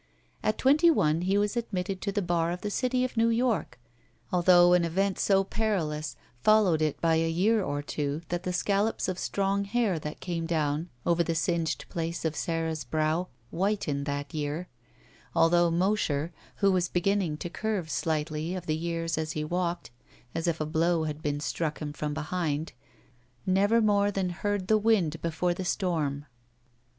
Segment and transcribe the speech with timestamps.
[0.41, 3.79] At twenty one he was admitted to the bar of the city of New York,
[4.33, 9.07] althotigh an event so perilous followed it by a year or two that the scallops
[9.07, 14.33] of strong hair that came down over the singed place of Sara's brow whitened that
[14.33, 14.67] year;
[15.35, 19.91] although Mosher, who was b^;inning to curve slightly of the years as he walked,
[20.33, 22.73] as if a blow had been struck him from behind,
[23.45, 26.25] never more than heard the wind before the storm.